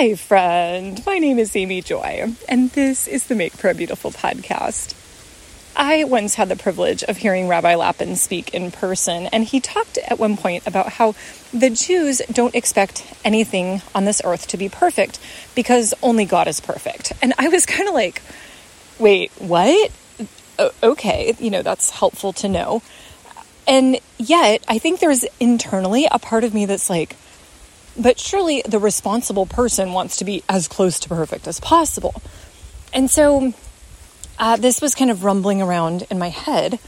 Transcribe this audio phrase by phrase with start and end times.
[0.00, 1.04] Hi, friend.
[1.04, 4.94] My name is Amy Joy, and this is the Make Prayer Beautiful podcast.
[5.74, 9.98] I once had the privilege of hearing Rabbi Lapin speak in person, and he talked
[9.98, 11.16] at one point about how
[11.52, 15.18] the Jews don't expect anything on this earth to be perfect
[15.56, 17.12] because only God is perfect.
[17.20, 18.22] And I was kind of like,
[19.00, 19.90] wait, what?
[20.80, 22.82] okay, you know, that's helpful to know.
[23.66, 27.16] And yet, I think there's internally a part of me that's like,
[27.98, 32.22] but surely the responsible person wants to be as close to perfect as possible.
[32.92, 33.52] And so
[34.38, 36.78] uh, this was kind of rumbling around in my head.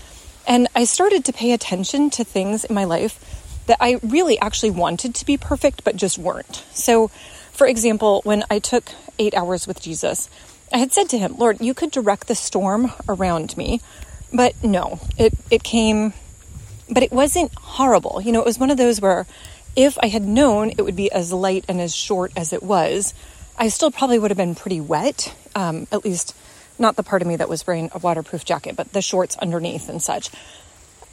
[0.46, 4.70] And I started to pay attention to things in my life that I really actually
[4.70, 6.64] wanted to be perfect, but just weren't.
[6.72, 7.08] So,
[7.52, 10.30] for example, when I took eight hours with Jesus,
[10.72, 13.80] I had said to him, Lord, you could direct the storm around me.
[14.32, 16.14] But no, it, it came,
[16.88, 18.20] but it wasn't horrible.
[18.20, 19.26] You know, it was one of those where
[19.76, 23.14] if I had known it would be as light and as short as it was,
[23.56, 26.34] I still probably would have been pretty wet, um, at least
[26.78, 29.88] not the part of me that was wearing a waterproof jacket, but the shorts underneath
[29.88, 30.30] and such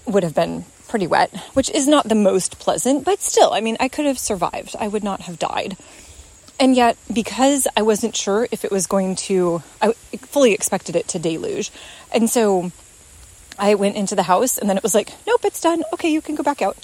[0.05, 3.77] would have been pretty wet, which is not the most pleasant, but still, I mean,
[3.79, 4.75] I could have survived.
[4.79, 5.75] I would not have died.
[6.59, 11.07] And yet, because I wasn't sure if it was going to, I fully expected it
[11.09, 11.71] to deluge.
[12.13, 12.71] And so
[13.59, 15.83] I went into the house and then it was like, nope, it's done.
[15.93, 16.77] Okay, you can go back out.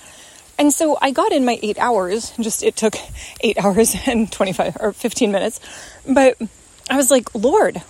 [0.57, 2.95] And so I got in my eight hours, just it took
[3.41, 5.59] eight hours and 25 or 15 minutes.
[6.07, 6.37] But
[6.89, 7.81] I was like, Lord,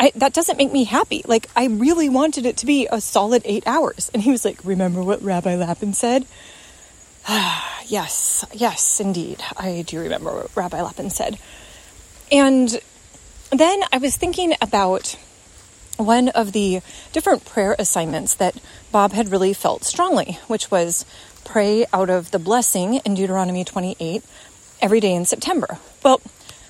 [0.00, 1.22] I, that doesn't make me happy.
[1.26, 4.10] Like, I really wanted it to be a solid eight hours.
[4.14, 6.26] And he was like, Remember what Rabbi Lapin said?
[7.26, 9.42] Ah, yes, yes, indeed.
[9.56, 11.38] I do remember what Rabbi Lapin said.
[12.30, 12.80] And
[13.50, 15.16] then I was thinking about
[15.96, 16.80] one of the
[17.12, 18.56] different prayer assignments that
[18.92, 21.04] Bob had really felt strongly, which was
[21.48, 24.22] pray out of the blessing in Deuteronomy 28
[24.82, 25.78] every day in September.
[26.04, 26.20] Well,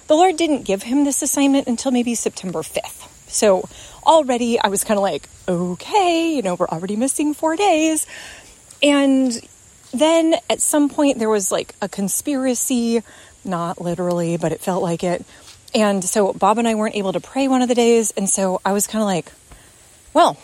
[0.06, 3.08] the Lord didn't give him this assignment until maybe September 5th.
[3.28, 3.68] So
[4.06, 8.06] already I was kind of like, okay, you know, we're already missing four days.
[8.80, 9.32] And
[9.92, 13.02] then at some point there was like a conspiracy,
[13.44, 15.24] not literally, but it felt like it.
[15.74, 18.12] And so Bob and I weren't able to pray one of the days.
[18.12, 19.32] And so I was kind of like,
[20.14, 20.38] well,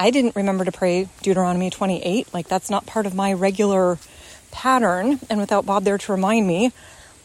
[0.00, 2.32] I didn't remember to pray Deuteronomy 28.
[2.32, 3.98] Like that's not part of my regular
[4.50, 5.20] pattern.
[5.28, 6.72] And without Bob there to remind me.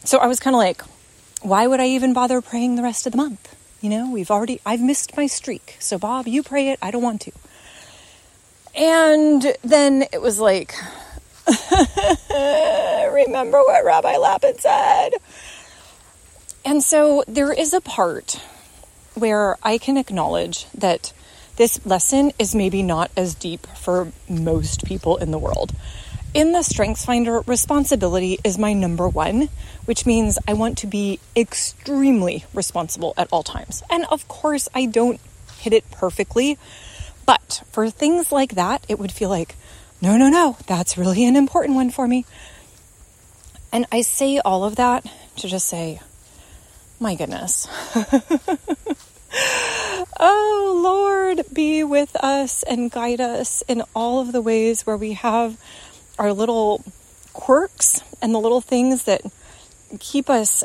[0.04, 0.82] So I was kind of like,
[1.42, 3.56] why would I even bother praying the rest of the month?
[3.80, 5.78] You know, we've already, I've missed my streak.
[5.80, 6.80] So Bob, you pray it.
[6.82, 7.32] I don't want to.
[8.76, 10.76] And then it was like,
[13.10, 15.12] Remember what Rabbi Lapin said.
[16.66, 18.42] And so there is a part
[19.14, 21.14] where I can acknowledge that
[21.56, 25.72] this lesson is maybe not as deep for most people in the world.
[26.34, 29.48] In the Strengths Finder, responsibility is my number one,
[29.86, 33.84] which means I want to be extremely responsible at all times.
[33.90, 35.22] And of course, I don't
[35.60, 36.58] hit it perfectly,
[37.26, 39.56] but for things like that, it would feel like,
[40.02, 42.26] no, no, no, that's really an important one for me.
[43.72, 45.06] And I say all of that
[45.38, 46.02] to just say,
[47.00, 47.68] my goodness.
[50.20, 55.14] oh, Lord, be with us and guide us in all of the ways where we
[55.14, 55.58] have
[56.18, 56.84] our little
[57.34, 59.22] quirks and the little things that
[60.00, 60.64] keep us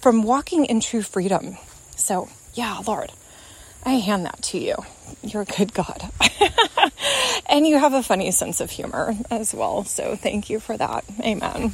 [0.00, 1.56] from walking in true freedom.
[1.96, 3.10] So, yeah, Lord,
[3.84, 4.76] I hand that to you.
[5.22, 6.10] You're a good God.
[7.46, 9.84] and you have a funny sense of humor as well.
[9.84, 11.04] So thank you for that.
[11.20, 11.72] Amen.